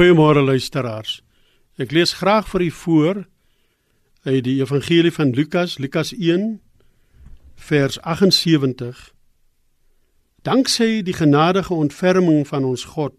[0.00, 1.18] Goeiemôre luisteraars.
[1.76, 3.18] Ek lees graag vir u voor
[4.24, 6.54] uit die Evangelie van Lukas, Lukas 1
[7.54, 9.02] vers 78.
[10.40, 13.12] Danksy die genadige ontferming van ons God,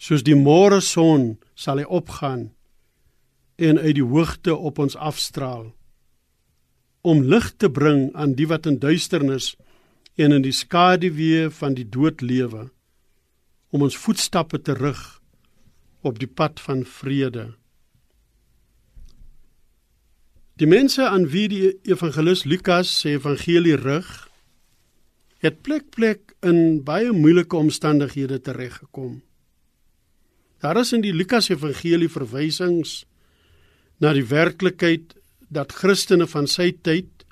[0.00, 2.48] soos die môre son sal hy opgaan
[3.60, 5.74] en uit die hoogte op ons afstraal
[7.04, 9.52] om lig te bring aan die wat in duisternis
[10.16, 12.70] en in die skaduwee van die dood lewe
[13.68, 15.20] om ons voetstappe te rig
[16.02, 17.52] op die pad van vrede.
[20.60, 24.10] Die mense aan wie die evangelis Lukas se evangelie rig,
[25.42, 29.22] het plek plek in baie moeilike omstandighede tereggekom.
[30.62, 33.02] Daar is in die Lukas evangelie verwysings
[33.98, 35.16] na die werklikheid
[35.50, 37.26] dat Christene van sy tyd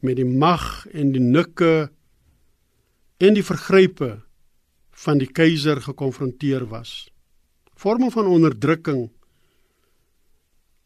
[0.00, 1.90] met die mag en die nikke
[3.22, 4.14] en die vergrype
[5.04, 7.11] van die keiser gekonfronteer was.
[7.82, 9.08] Forme van onderdrukking,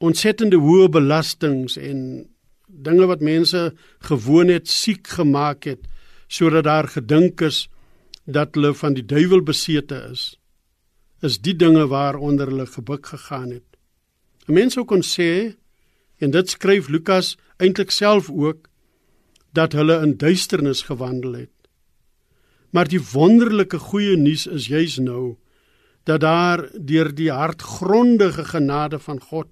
[0.01, 1.99] ontsettende hoë belastings en
[2.67, 3.61] dinge wat mense
[4.09, 5.85] gewoon het siek gemaak het
[6.33, 7.67] sodat daar gedink is
[8.25, 10.25] dat hulle van die duiwel besete is.
[11.21, 13.69] Is die dinge waaronder hulle gebuk gegaan het.
[14.49, 15.55] 'n Mens sou kon sê
[16.19, 18.69] en dit skryf Lukas eintlik self ook
[19.53, 21.57] dat hulle in duisternis gewandel het.
[22.71, 25.37] Maar die wonderlike goeie nuus is juis nou
[26.07, 29.51] dat daar deur die hartgrondige genade van God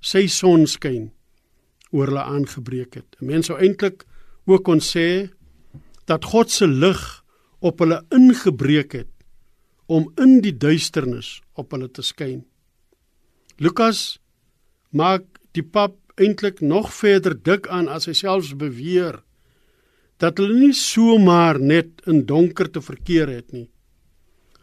[0.00, 1.10] sy son skyn
[1.92, 3.16] oor hulle aangebreek het.
[3.20, 4.04] 'n Mens sou eintlik
[4.46, 5.30] ook kon sê
[6.06, 7.24] dat God se lig
[7.60, 9.12] op hulle ingebreek het
[9.86, 12.44] om in die duisternis op hulle te skyn.
[13.58, 14.18] Lukas
[14.90, 19.22] maak die pap eintlik nog verder dik aan as hy selfs beweer
[20.16, 23.68] dat hulle nie somaar net in donker te verkeer het nie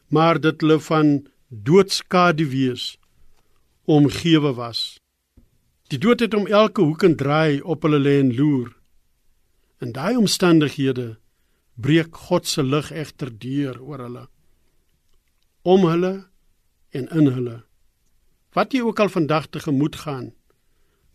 [0.10, 2.98] maar dat hulle van doodskade wees
[3.90, 5.00] omgewe was.
[5.90, 8.70] Die dood het om elke hoek en draai op hulle lê en loer.
[9.82, 11.18] In daai omstandighede
[11.74, 14.26] breek God se lig egter deur oor hulle.
[15.62, 16.14] Om hulle
[16.94, 17.58] en in hulle.
[18.54, 20.34] Wat jy ook al vandag te gemoed gaan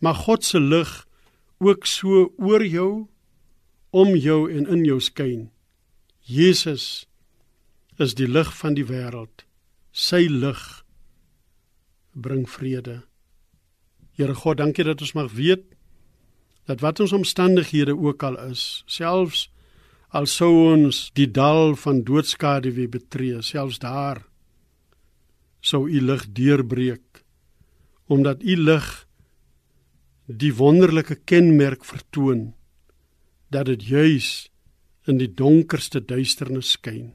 [0.03, 0.91] mag God se lig
[1.63, 3.07] ook so oor jou
[3.95, 5.47] om jou en in jou skyn.
[6.19, 7.07] Jesus
[8.01, 9.45] is die lig van die wêreld.
[9.91, 10.61] Sy lig
[12.15, 13.03] bring vrede.
[14.15, 15.71] Here God, dankie dat ons mag weet
[16.65, 19.49] dat wat ons omstandighede ook al is, selfs
[20.15, 24.23] al sou ons die dal van doodskade weer betree, selfs daar
[25.61, 27.23] sou u lig deurbreek
[28.07, 28.87] omdat u lig
[30.25, 32.53] die wonderlike kenmerk vertoon
[33.53, 34.29] dat dit juis
[35.05, 37.13] in die donkerste duisternis skyn.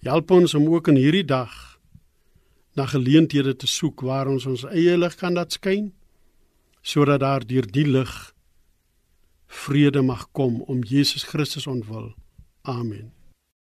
[0.00, 1.52] Help ons om ook in hierdie dag
[2.78, 5.90] na geleenthede te soek waar ons ons eie lig kan laat skyn
[6.80, 8.14] sodat daar deur die lig
[9.50, 12.14] vrede mag kom om Jesus Christus ontwil.
[12.62, 13.19] Amen.